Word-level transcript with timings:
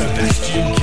Sebastian 0.00 0.79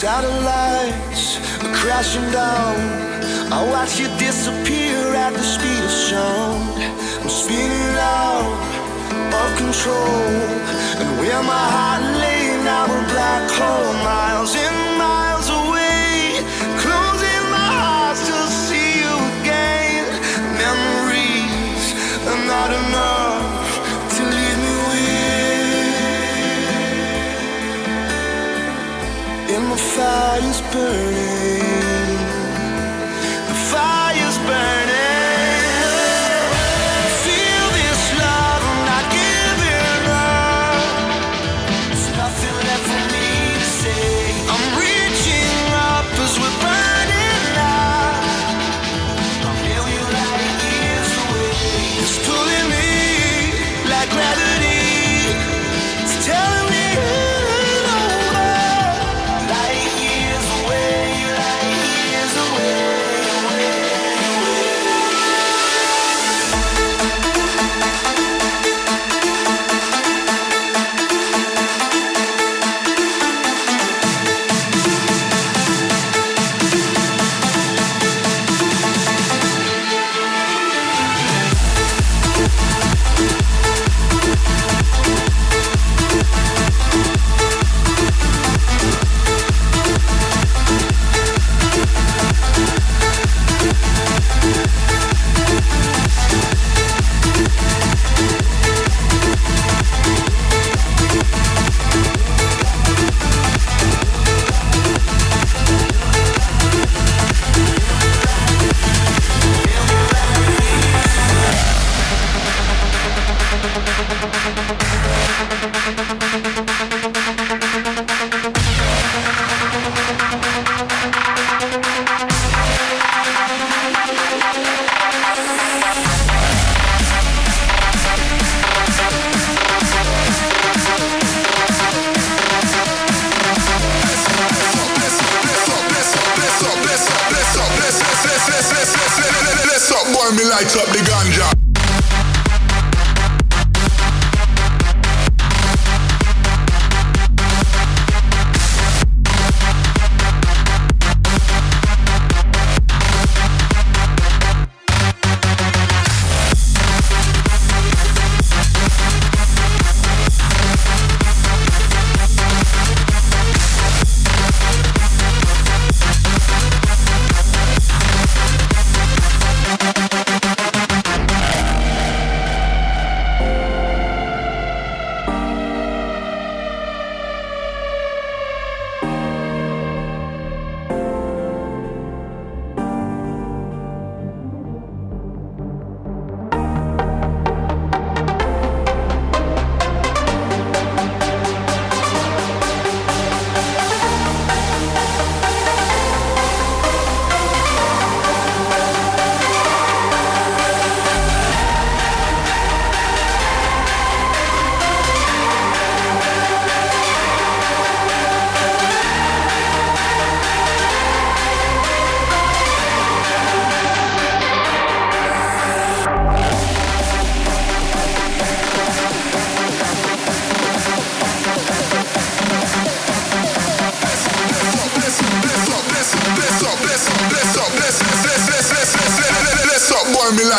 Satellites 0.00 1.36
are 1.62 1.74
crashing 1.74 2.30
down. 2.32 2.74
I 3.52 3.68
watch 3.70 4.00
you 4.00 4.08
disappear 4.16 4.96
at 5.14 5.34
the 5.34 5.42
speed 5.42 5.84
of 5.84 5.90
sound. 5.90 6.82
I'm 7.20 7.28
spinning 7.28 7.96
out 8.00 8.48
of 9.40 9.58
control. 9.58 10.32
And 11.00 11.20
where 11.20 11.42
my 11.42 11.64
heart 11.76 12.02
lay, 12.16 12.64
now 12.64 12.86
a 12.86 13.00
black 13.12 13.50
hole 13.50 13.92
miles 14.02 14.54
in. 14.54 14.69
deeper 30.72 31.09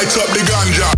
Lights 0.01 0.17
up 0.17 0.27
the 0.29 0.39
ganja. 0.39 0.90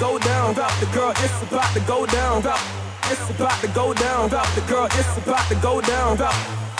go 0.00 0.18
down. 0.18 0.52
About 0.52 0.72
the 0.80 0.86
girl, 0.86 1.10
it's 1.10 1.42
about 1.42 1.72
to 1.74 1.80
go 1.80 2.06
down. 2.06 2.40
About 2.40 2.58
it's 3.12 3.30
about 3.30 3.60
to 3.60 3.68
go 3.68 3.92
down. 3.92 4.26
About 4.26 4.48
the 4.54 4.62
girl, 4.62 4.86
it's 4.86 5.16
about 5.18 5.46
to 5.48 5.54
go 5.56 5.80
down. 5.80 6.14
About 6.16 6.34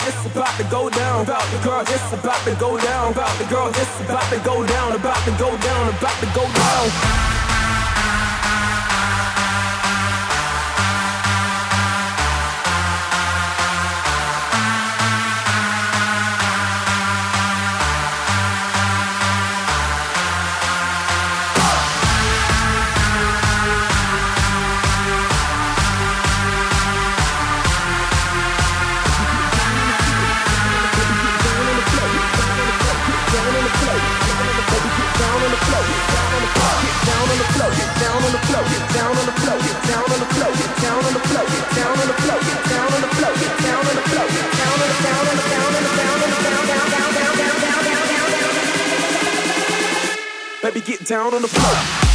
it's 0.07 0.25
about 0.25 0.57
to 0.57 0.63
go 0.63 0.89
down. 0.89 1.21
About 1.21 1.45
the 1.51 1.59
girl, 1.63 1.81
it's 1.81 2.13
about 2.13 2.43
to 2.43 2.55
go 2.55 2.77
down. 2.77 3.11
About 3.11 3.37
the 3.37 3.45
girl, 3.45 3.67
it's 3.69 4.01
about 4.01 4.27
to 4.33 4.39
go 4.39 4.65
down. 4.65 4.91
About 4.93 5.23
to 5.25 5.31
go 5.37 5.55
down. 5.57 5.89
About 5.89 6.17
to 6.19 6.25
go 6.33 6.43
down. 6.51 7.30
down 51.11 51.33
on 51.33 51.41
the 51.41 51.47
floor. 51.49 52.10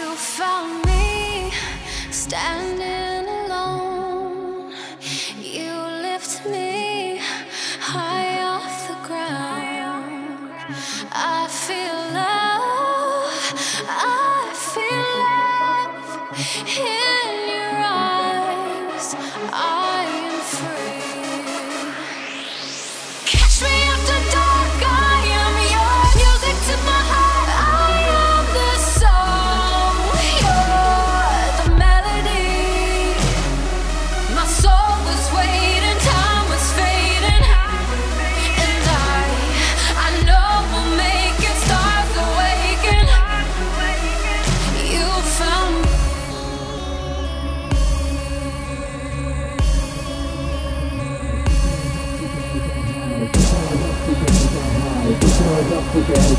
you 0.00 0.14
found 0.14 0.84
me 0.86 1.52
standing 2.10 3.28
alone. 3.44 4.72
You 5.42 5.72
lift 6.06 6.46
me 6.46 7.18
high. 7.80 8.29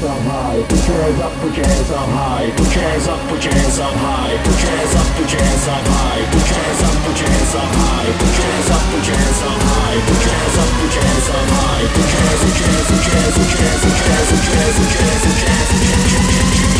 hands 0.01 0.17
up 0.17 0.33
high, 0.33 0.61
put 0.65 0.87
your 0.87 0.97
hands 0.97 1.21
up, 1.21 1.33
put 1.41 1.57
your 1.57 1.65
hands 1.65 1.91
up 1.91 2.09
high, 2.09 2.49
put 2.57 2.73
your 2.73 2.83
hands 2.83 3.07
up, 3.07 3.21
put 3.29 3.43
your 3.43 3.53
hands 3.53 3.79
up 3.79 3.93
high, 3.93 4.33
put 4.41 4.57
your 4.57 4.71
hands 4.73 4.95
up, 4.97 5.07
put 5.13 5.29
your 5.29 5.41
hands 5.41 5.67
up 5.67 5.85
high, 5.85 6.25
put 6.31 6.47
your 6.49 6.57
hands 6.57 6.81
up, 6.81 6.95
put 7.05 7.19
your 7.21 7.29
hands 7.29 7.55
up 7.55 7.69
high, 7.69 8.09
put 8.17 8.33
your 8.33 8.49
hands 8.49 8.69
up, 8.71 8.81
put 8.89 9.05
your 9.05 9.17
hands 9.21 9.41
up 9.41 9.61
high, 9.61 10.01
put 10.01 10.21
your 10.21 10.33
hands 10.33 10.57
up, 10.57 10.73
put 10.73 10.81
your 10.81 10.81
hands 10.81 10.81
up 10.81 10.81
high, 10.81 10.81
put 10.81 10.81
your 10.81 10.81
hands, 10.81 10.81
up, 10.81 10.81
put 10.81 10.91
your 10.91 11.05
hands, 11.05 11.29
up 11.29 11.49
high. 11.53 11.85
put 11.91 12.09
your 12.09 12.21
hands, 12.21 12.33
up, 12.33 12.41
put 12.41 12.49
your 12.49 12.57
hands, 12.61 12.79
up 12.81 12.81
high. 12.81 12.81
put 12.81 12.81
your 12.81 12.81
hands, 12.81 12.81
up, 12.81 12.89
put 12.89 13.05
your 13.05 13.19
hands, 13.21 13.37
put 13.37 13.51
your 13.51 13.69
hands, 13.69 14.29
put 14.31 14.41
your 14.41 14.57
hands, 14.57 14.71
up, 14.71 14.71
put 14.71 14.89
your 14.89 15.01
hands, 15.01 15.21
put 15.21 15.37
your 15.37 15.49
hands, 15.51 16.70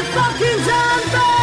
the 0.00 0.06
fucking 0.12 0.64
zombie! 0.64 1.39